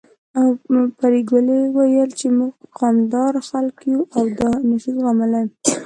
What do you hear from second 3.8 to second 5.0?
يو او دا نه شو